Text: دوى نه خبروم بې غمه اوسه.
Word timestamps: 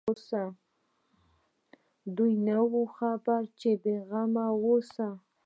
دوى 2.15 2.33
نه 2.45 2.57
خبروم 2.95 3.73
بې 3.81 3.95
غمه 4.09 4.45
اوسه. 4.63 5.07